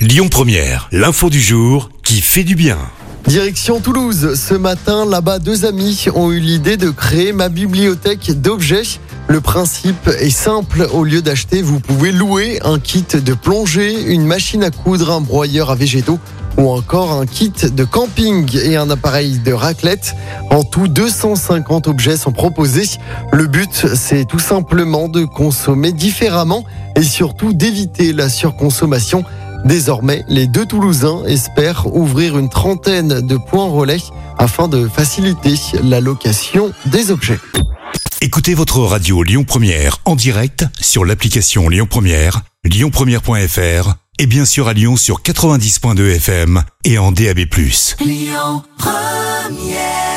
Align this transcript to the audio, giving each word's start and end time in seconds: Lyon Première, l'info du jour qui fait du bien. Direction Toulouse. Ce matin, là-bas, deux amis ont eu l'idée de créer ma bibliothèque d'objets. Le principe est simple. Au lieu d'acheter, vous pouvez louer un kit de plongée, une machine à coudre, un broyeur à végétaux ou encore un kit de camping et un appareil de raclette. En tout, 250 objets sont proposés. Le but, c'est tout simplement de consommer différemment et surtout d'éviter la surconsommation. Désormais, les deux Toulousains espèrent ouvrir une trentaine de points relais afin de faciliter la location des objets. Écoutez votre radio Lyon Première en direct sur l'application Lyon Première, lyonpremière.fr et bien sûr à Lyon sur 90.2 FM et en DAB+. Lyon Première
Lyon 0.00 0.28
Première, 0.30 0.88
l'info 0.92 1.28
du 1.28 1.42
jour 1.42 1.90
qui 2.02 2.22
fait 2.22 2.42
du 2.42 2.54
bien. 2.54 2.78
Direction 3.26 3.80
Toulouse. 3.80 4.32
Ce 4.34 4.54
matin, 4.54 5.04
là-bas, 5.04 5.38
deux 5.38 5.66
amis 5.66 6.06
ont 6.14 6.32
eu 6.32 6.40
l'idée 6.40 6.78
de 6.78 6.88
créer 6.88 7.34
ma 7.34 7.50
bibliothèque 7.50 8.40
d'objets. 8.40 8.98
Le 9.28 9.42
principe 9.42 10.08
est 10.08 10.30
simple. 10.30 10.88
Au 10.90 11.04
lieu 11.04 11.20
d'acheter, 11.20 11.60
vous 11.60 11.80
pouvez 11.80 12.12
louer 12.12 12.60
un 12.64 12.78
kit 12.78 13.04
de 13.12 13.34
plongée, 13.34 14.10
une 14.10 14.24
machine 14.24 14.64
à 14.64 14.70
coudre, 14.70 15.10
un 15.10 15.20
broyeur 15.20 15.68
à 15.68 15.74
végétaux 15.74 16.18
ou 16.56 16.70
encore 16.70 17.12
un 17.12 17.26
kit 17.26 17.52
de 17.52 17.84
camping 17.84 18.56
et 18.56 18.76
un 18.76 18.88
appareil 18.88 19.38
de 19.38 19.52
raclette. 19.52 20.14
En 20.50 20.64
tout, 20.64 20.88
250 20.88 21.88
objets 21.88 22.16
sont 22.16 22.32
proposés. 22.32 22.88
Le 23.32 23.46
but, 23.46 23.86
c'est 23.94 24.24
tout 24.24 24.38
simplement 24.38 25.08
de 25.08 25.26
consommer 25.26 25.92
différemment 25.92 26.64
et 26.96 27.02
surtout 27.02 27.52
d'éviter 27.52 28.14
la 28.14 28.30
surconsommation. 28.30 29.24
Désormais, 29.64 30.24
les 30.28 30.46
deux 30.46 30.66
Toulousains 30.66 31.24
espèrent 31.26 31.94
ouvrir 31.94 32.38
une 32.38 32.48
trentaine 32.48 33.26
de 33.26 33.36
points 33.36 33.68
relais 33.68 34.00
afin 34.38 34.68
de 34.68 34.88
faciliter 34.88 35.54
la 35.82 36.00
location 36.00 36.72
des 36.86 37.10
objets. 37.10 37.38
Écoutez 38.22 38.54
votre 38.54 38.80
radio 38.80 39.22
Lyon 39.22 39.44
Première 39.44 39.98
en 40.04 40.16
direct 40.16 40.64
sur 40.80 41.04
l'application 41.04 41.68
Lyon 41.68 41.86
Première, 41.88 42.42
lyonpremière.fr 42.64 43.94
et 44.18 44.26
bien 44.26 44.44
sûr 44.44 44.68
à 44.68 44.74
Lyon 44.74 44.96
sur 44.96 45.22
90.2 45.22 46.16
FM 46.16 46.62
et 46.84 46.98
en 46.98 47.12
DAB+. 47.12 47.38
Lyon 48.00 48.62
Première 48.76 50.09